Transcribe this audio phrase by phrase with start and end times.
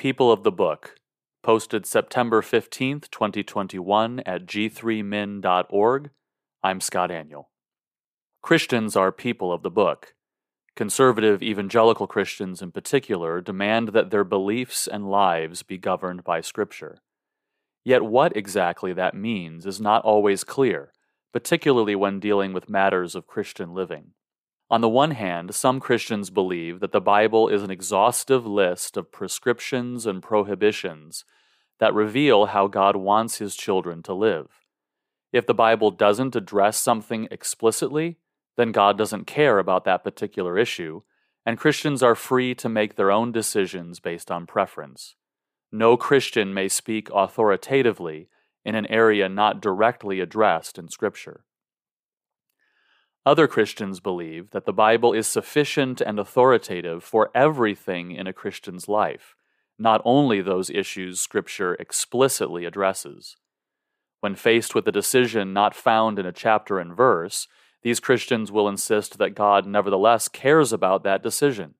[0.00, 0.94] People of the Book,
[1.42, 6.10] posted September 15th, 2021 at g3min.org.
[6.62, 7.48] I'm Scott Aniol.
[8.40, 10.14] Christians are people of the book.
[10.74, 17.02] Conservative evangelical Christians, in particular, demand that their beliefs and lives be governed by Scripture.
[17.84, 20.94] Yet, what exactly that means is not always clear,
[21.30, 24.12] particularly when dealing with matters of Christian living.
[24.70, 29.10] On the one hand, some Christians believe that the Bible is an exhaustive list of
[29.10, 31.24] prescriptions and prohibitions
[31.80, 34.46] that reveal how God wants His children to live.
[35.32, 38.18] If the Bible doesn't address something explicitly,
[38.56, 41.02] then God doesn't care about that particular issue,
[41.44, 45.16] and Christians are free to make their own decisions based on preference.
[45.72, 48.28] No Christian may speak authoritatively
[48.64, 51.44] in an area not directly addressed in Scripture.
[53.26, 58.88] Other Christians believe that the Bible is sufficient and authoritative for everything in a Christian's
[58.88, 59.36] life,
[59.78, 63.36] not only those issues Scripture explicitly addresses.
[64.20, 67.46] When faced with a decision not found in a chapter and verse,
[67.82, 71.74] these Christians will insist that God nevertheless cares about that decision,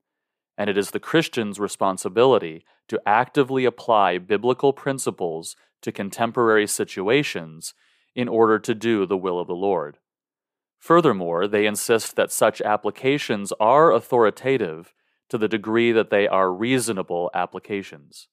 [0.59, 7.73] and it is the Christian's responsibility to actively apply biblical principles to contemporary situations
[8.15, 9.97] in order to do the will of the Lord.
[10.81, 14.95] Furthermore, they insist that such applications are authoritative
[15.29, 18.29] to the degree that they are reasonable applications.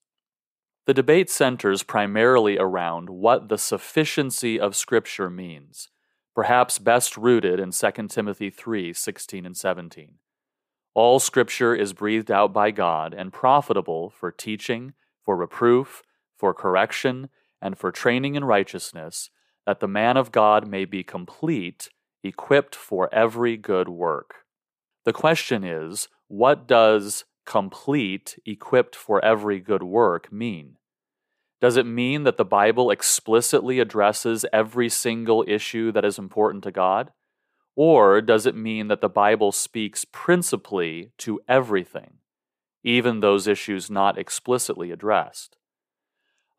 [0.86, 5.90] The debate centers primarily around what the sufficiency of Scripture means,
[6.34, 10.14] perhaps best rooted in 2 Timothy 3 16 and 17.
[10.94, 16.02] All Scripture is breathed out by God and profitable for teaching, for reproof,
[16.34, 17.28] for correction,
[17.60, 19.28] and for training in righteousness,
[19.66, 21.90] that the man of God may be complete
[22.22, 24.36] equipped for every good work.
[25.04, 30.76] The question is what does complete, equipped for every good work mean?
[31.60, 36.70] Does it mean that the Bible explicitly addresses every single issue that is important to
[36.70, 37.10] God?
[37.74, 42.18] Or does it mean that the Bible speaks principally to everything,
[42.84, 45.56] even those issues not explicitly addressed?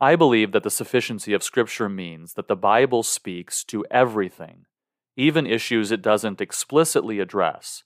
[0.01, 4.65] I believe that the sufficiency of Scripture means that the Bible speaks to everything,
[5.19, 7.83] even issues it doesn't explicitly address,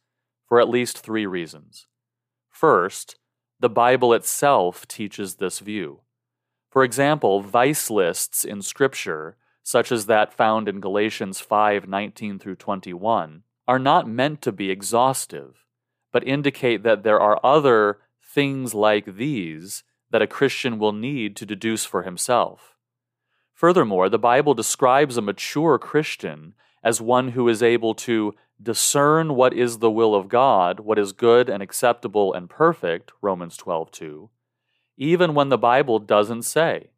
[0.47, 1.87] for at least three reasons.
[2.49, 3.17] First,
[3.59, 6.01] the Bible itself teaches this view.
[6.69, 12.55] For example, vice lists in Scripture, such as that found in Galatians 5 19 through
[12.55, 15.65] 21, are not meant to be exhaustive,
[16.11, 21.45] but indicate that there are other things like these that a Christian will need to
[21.45, 22.75] deduce for himself.
[23.53, 29.53] Furthermore, the Bible describes a mature Christian as one who is able to discern what
[29.53, 34.29] is the will of God, what is good and acceptable and perfect, Romans 12:2,
[34.97, 36.91] even when the Bible doesn't say,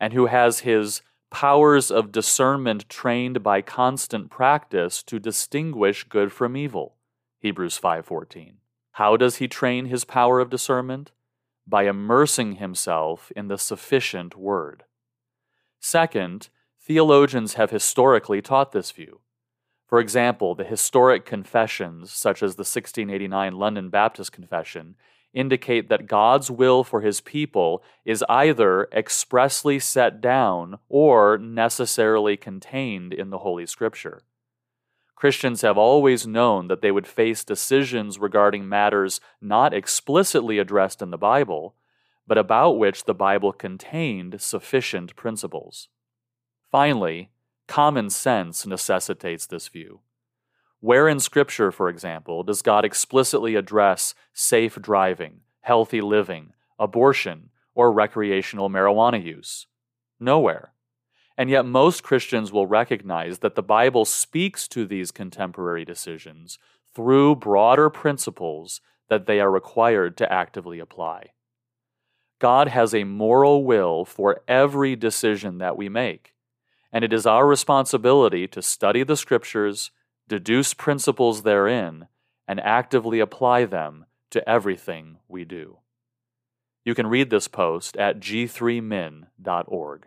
[0.00, 6.56] and who has his powers of discernment trained by constant practice to distinguish good from
[6.56, 6.96] evil,
[7.40, 8.58] Hebrews 5:14.
[8.92, 11.12] How does he train his power of discernment?
[11.66, 14.84] By immersing himself in the sufficient word.
[15.78, 16.48] Second,
[16.88, 19.20] Theologians have historically taught this view.
[19.86, 24.94] For example, the historic confessions, such as the 1689 London Baptist Confession,
[25.34, 33.12] indicate that God's will for his people is either expressly set down or necessarily contained
[33.12, 34.22] in the Holy Scripture.
[35.14, 41.10] Christians have always known that they would face decisions regarding matters not explicitly addressed in
[41.10, 41.74] the Bible,
[42.26, 45.88] but about which the Bible contained sufficient principles.
[46.70, 47.30] Finally,
[47.66, 50.00] common sense necessitates this view.
[50.80, 57.90] Where in Scripture, for example, does God explicitly address safe driving, healthy living, abortion, or
[57.90, 59.66] recreational marijuana use?
[60.20, 60.72] Nowhere.
[61.36, 66.58] And yet, most Christians will recognize that the Bible speaks to these contemporary decisions
[66.94, 71.30] through broader principles that they are required to actively apply.
[72.40, 76.34] God has a moral will for every decision that we make
[76.92, 79.90] and it is our responsibility to study the Scriptures,
[80.28, 82.08] deduce principles therein,
[82.46, 85.78] and actively apply them to everything we do.
[86.84, 90.06] You can read this post at g3min.org.